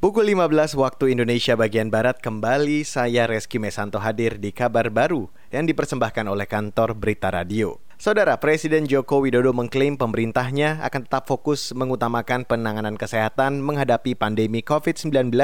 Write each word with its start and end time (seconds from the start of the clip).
Pukul 0.00 0.32
15 0.32 0.80
waktu 0.80 1.12
Indonesia 1.12 1.60
bagian 1.60 1.92
Barat 1.92 2.24
kembali 2.24 2.88
saya 2.88 3.28
Reski 3.28 3.60
Mesanto 3.60 4.00
hadir 4.00 4.40
di 4.40 4.48
kabar 4.48 4.88
baru 4.88 5.28
yang 5.52 5.68
dipersembahkan 5.68 6.24
oleh 6.24 6.48
kantor 6.48 6.96
Berita 6.96 7.28
Radio. 7.28 7.84
Saudara 8.00 8.40
Presiden 8.40 8.88
Joko 8.88 9.20
Widodo 9.20 9.52
mengklaim 9.52 10.00
pemerintahnya 10.00 10.80
akan 10.88 11.04
tetap 11.04 11.28
fokus 11.28 11.76
mengutamakan 11.76 12.48
penanganan 12.48 12.96
kesehatan 12.96 13.60
menghadapi 13.60 14.16
pandemi 14.16 14.64
COVID-19 14.64 15.36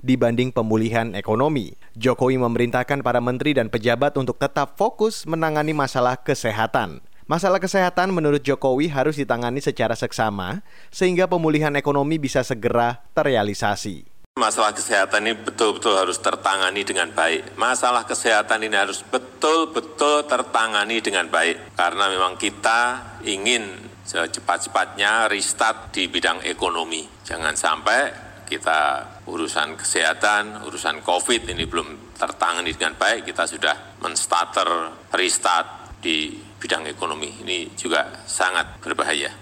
dibanding 0.00 0.48
pemulihan 0.48 1.12
ekonomi. 1.12 1.76
Jokowi 1.92 2.40
memerintahkan 2.40 3.04
para 3.04 3.20
menteri 3.20 3.52
dan 3.52 3.68
pejabat 3.68 4.16
untuk 4.16 4.40
tetap 4.40 4.80
fokus 4.80 5.28
menangani 5.28 5.76
masalah 5.76 6.16
kesehatan. 6.16 7.04
Masalah 7.30 7.62
kesehatan 7.62 8.10
menurut 8.10 8.42
Jokowi 8.42 8.90
harus 8.90 9.14
ditangani 9.14 9.62
secara 9.62 9.94
seksama 9.94 10.66
sehingga 10.90 11.30
pemulihan 11.30 11.70
ekonomi 11.78 12.18
bisa 12.18 12.42
segera 12.42 13.06
terrealisasi. 13.14 14.02
Masalah 14.34 14.74
kesehatan 14.74 15.30
ini 15.30 15.38
betul-betul 15.38 15.94
harus 15.94 16.18
tertangani 16.18 16.82
dengan 16.82 17.14
baik. 17.14 17.54
Masalah 17.54 18.02
kesehatan 18.02 18.66
ini 18.66 18.74
harus 18.74 19.06
betul-betul 19.06 20.26
tertangani 20.26 20.98
dengan 20.98 21.30
baik. 21.30 21.78
Karena 21.78 22.10
memang 22.10 22.34
kita 22.34 22.98
ingin 23.22 23.78
secepat-cepatnya 24.02 25.30
restart 25.30 25.94
di 25.94 26.10
bidang 26.10 26.42
ekonomi. 26.42 27.06
Jangan 27.22 27.54
sampai 27.54 28.10
kita 28.42 29.06
urusan 29.30 29.78
kesehatan, 29.78 30.66
urusan 30.66 30.98
COVID 31.06 31.46
ini 31.46 31.62
belum 31.62 32.18
tertangani 32.18 32.74
dengan 32.74 32.98
baik, 32.98 33.30
kita 33.30 33.46
sudah 33.46 34.02
menstarter 34.02 34.66
restart 35.14 35.94
di 36.02 36.49
bidang 36.60 36.84
ekonomi 36.86 37.32
ini 37.40 37.72
juga 37.74 38.22
sangat 38.28 38.78
berbahaya. 38.84 39.32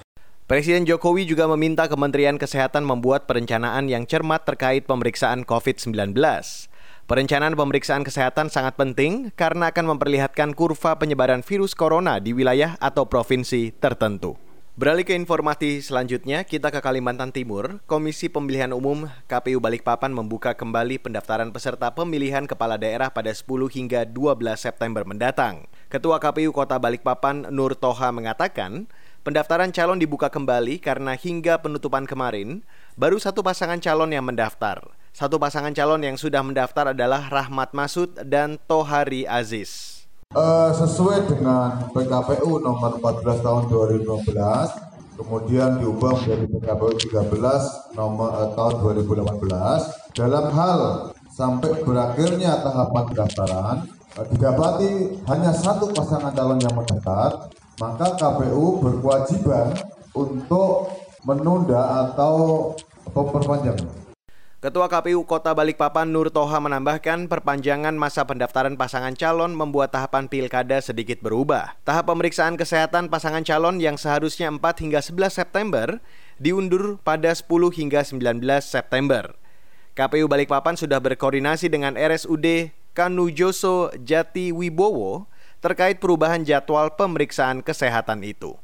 Presiden 0.48 0.88
Jokowi 0.88 1.28
juga 1.28 1.44
meminta 1.44 1.84
Kementerian 1.90 2.40
Kesehatan 2.40 2.80
membuat 2.86 3.28
perencanaan 3.28 3.84
yang 3.90 4.08
cermat 4.08 4.48
terkait 4.48 4.88
pemeriksaan 4.88 5.44
COVID-19. 5.44 6.16
Perencanaan 7.08 7.56
pemeriksaan 7.56 8.04
kesehatan 8.04 8.52
sangat 8.52 8.76
penting 8.76 9.32
karena 9.32 9.72
akan 9.72 9.96
memperlihatkan 9.96 10.52
kurva 10.52 10.96
penyebaran 10.96 11.40
virus 11.40 11.72
corona 11.72 12.20
di 12.20 12.36
wilayah 12.36 12.76
atau 12.80 13.08
provinsi 13.08 13.72
tertentu. 13.76 14.36
Beralih 14.78 15.02
ke 15.02 15.16
informasi 15.16 15.82
selanjutnya, 15.82 16.46
kita 16.46 16.70
ke 16.70 16.78
Kalimantan 16.78 17.34
Timur. 17.34 17.82
Komisi 17.90 18.30
Pemilihan 18.30 18.70
Umum 18.70 19.10
KPU 19.26 19.58
Balikpapan 19.58 20.14
membuka 20.14 20.54
kembali 20.54 21.02
pendaftaran 21.02 21.50
peserta 21.50 21.90
pemilihan 21.90 22.46
kepala 22.46 22.78
daerah 22.78 23.10
pada 23.10 23.34
10 23.34 23.42
hingga 23.74 24.06
12 24.06 24.38
September 24.54 25.02
mendatang. 25.02 25.66
Ketua 25.88 26.20
KPU 26.20 26.52
Kota 26.52 26.76
Balikpapan 26.76 27.48
Nur 27.48 27.72
Toha 27.72 28.12
mengatakan, 28.12 28.84
pendaftaran 29.24 29.72
calon 29.72 29.96
dibuka 29.96 30.28
kembali 30.28 30.76
karena 30.84 31.16
hingga 31.16 31.64
penutupan 31.64 32.04
kemarin, 32.04 32.60
baru 32.92 33.16
satu 33.16 33.40
pasangan 33.40 33.80
calon 33.80 34.12
yang 34.12 34.20
mendaftar. 34.20 34.84
Satu 35.16 35.40
pasangan 35.40 35.72
calon 35.72 36.04
yang 36.04 36.20
sudah 36.20 36.44
mendaftar 36.44 36.92
adalah 36.92 37.32
Rahmat 37.32 37.72
Masud 37.72 38.12
dan 38.28 38.60
Tohari 38.68 39.24
Aziz. 39.24 40.04
Uh, 40.36 40.76
sesuai 40.76 41.24
dengan 41.24 41.88
PKPU 41.96 42.60
nomor 42.60 43.00
14 43.00 43.40
tahun 43.40 43.72
2015, 43.72 45.16
kemudian 45.16 45.80
diubah 45.80 46.20
menjadi 46.20 46.52
PKPU 46.52 46.92
13 47.32 47.96
nomor 47.96 48.28
uh, 48.36 48.52
tahun 48.52 48.76
2018. 49.08 49.24
Dalam 50.12 50.52
hal 50.52 50.80
sampai 51.32 51.80
berakhirnya 51.80 52.60
tahapan 52.60 53.02
pendaftaran, 53.08 53.97
didapati 54.26 55.22
hanya 55.30 55.54
satu 55.54 55.94
pasangan 55.94 56.34
calon 56.34 56.58
yang 56.58 56.74
mendaftar, 56.74 57.46
maka 57.78 58.06
KPU 58.18 58.82
berkewajiban 58.82 59.70
untuk 60.16 60.90
menunda 61.22 62.10
atau 62.10 62.74
memperpanjang 63.14 63.78
Ketua 64.58 64.90
KPU 64.90 65.22
Kota 65.22 65.54
Balikpapan 65.54 66.10
Nur 66.10 66.34
Toha 66.34 66.58
menambahkan 66.58 67.30
perpanjangan 67.30 67.94
masa 67.94 68.26
pendaftaran 68.26 68.74
pasangan 68.74 69.14
calon 69.14 69.54
membuat 69.54 69.94
tahapan 69.94 70.26
pilkada 70.26 70.82
sedikit 70.82 71.22
berubah. 71.22 71.78
Tahap 71.86 72.10
pemeriksaan 72.10 72.58
kesehatan 72.58 73.06
pasangan 73.06 73.46
calon 73.46 73.78
yang 73.78 73.94
seharusnya 73.94 74.50
4 74.50 74.58
hingga 74.82 74.98
11 74.98 75.30
September 75.30 76.02
diundur 76.42 76.98
pada 77.06 77.30
10 77.30 77.46
hingga 77.70 78.02
19 78.02 78.42
September. 78.58 79.38
KPU 79.94 80.26
Balikpapan 80.26 80.74
sudah 80.74 80.98
berkoordinasi 80.98 81.70
dengan 81.70 81.94
RSUD 81.94 82.74
Kanujoso 82.98 83.94
Jati 84.02 84.50
Wibowo 84.50 85.30
terkait 85.62 86.02
perubahan 86.02 86.42
jadwal 86.42 86.98
pemeriksaan 86.98 87.62
kesehatan 87.62 88.26
itu. 88.26 88.58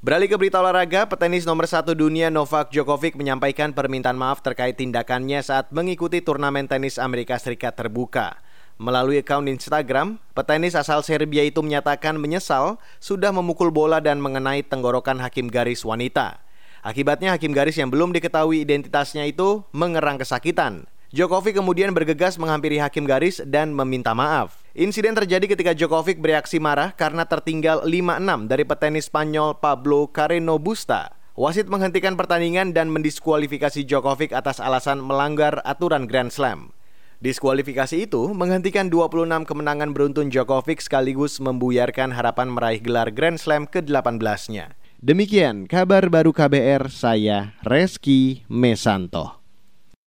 Beralih 0.00 0.32
ke 0.32 0.36
berita 0.40 0.64
olahraga, 0.64 1.04
petenis 1.04 1.44
nomor 1.44 1.68
satu 1.68 1.92
dunia 1.92 2.32
Novak 2.32 2.72
Djokovic 2.72 3.20
menyampaikan 3.20 3.76
permintaan 3.76 4.16
maaf 4.16 4.40
terkait 4.40 4.80
tindakannya 4.80 5.44
saat 5.44 5.76
mengikuti 5.76 6.24
turnamen 6.24 6.64
tenis 6.64 6.96
Amerika 6.96 7.36
Serikat 7.36 7.76
terbuka. 7.76 8.40
Melalui 8.80 9.20
akun 9.20 9.44
Instagram, 9.44 10.24
petenis 10.32 10.72
asal 10.72 11.04
Serbia 11.04 11.44
itu 11.44 11.60
menyatakan 11.60 12.16
menyesal 12.16 12.80
sudah 12.96 13.28
memukul 13.28 13.68
bola 13.68 14.00
dan 14.00 14.24
mengenai 14.24 14.64
tenggorokan 14.64 15.20
hakim 15.20 15.52
garis 15.52 15.84
wanita. 15.84 16.40
Akibatnya 16.80 17.36
hakim 17.36 17.52
garis 17.52 17.76
yang 17.76 17.92
belum 17.92 18.16
diketahui 18.16 18.64
identitasnya 18.64 19.28
itu 19.28 19.68
mengerang 19.76 20.16
kesakitan. 20.16 20.88
Djokovic 21.16 21.56
kemudian 21.56 21.96
bergegas 21.96 22.36
menghampiri 22.36 22.76
hakim 22.76 23.08
garis 23.08 23.40
dan 23.40 23.72
meminta 23.72 24.12
maaf. 24.12 24.60
Insiden 24.76 25.16
terjadi 25.16 25.48
ketika 25.48 25.72
Djokovic 25.72 26.20
bereaksi 26.20 26.60
marah 26.60 26.92
karena 26.92 27.24
tertinggal 27.24 27.88
5-6 27.88 28.44
dari 28.44 28.68
petenis 28.68 29.08
Spanyol 29.08 29.56
Pablo 29.56 30.12
Carreno 30.12 30.60
Busta. 30.60 31.16
Wasit 31.32 31.72
menghentikan 31.72 32.20
pertandingan 32.20 32.76
dan 32.76 32.92
mendiskualifikasi 32.92 33.88
Djokovic 33.88 34.36
atas 34.36 34.60
alasan 34.60 35.00
melanggar 35.00 35.64
aturan 35.64 36.04
Grand 36.04 36.28
Slam. 36.28 36.76
Diskualifikasi 37.24 37.96
itu 37.96 38.36
menghentikan 38.36 38.92
26 38.92 39.48
kemenangan 39.48 39.96
beruntun 39.96 40.28
Djokovic 40.28 40.84
sekaligus 40.84 41.40
membuyarkan 41.40 42.12
harapan 42.12 42.52
meraih 42.52 42.84
gelar 42.84 43.08
Grand 43.08 43.40
Slam 43.40 43.64
ke-18-nya. 43.64 44.76
Demikian 45.00 45.64
kabar 45.64 46.12
baru 46.12 46.36
KBR, 46.36 46.92
saya 46.92 47.56
Reski 47.64 48.44
Mesanto. 48.52 49.45